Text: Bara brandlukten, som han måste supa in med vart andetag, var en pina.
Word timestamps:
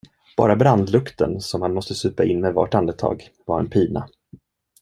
Bara 0.37 0.55
brandlukten, 0.55 1.41
som 1.41 1.61
han 1.61 1.73
måste 1.73 1.95
supa 1.95 2.23
in 2.23 2.41
med 2.41 2.53
vart 2.53 2.73
andetag, 2.73 3.27
var 3.45 3.59
en 3.59 3.69
pina. 3.69 4.07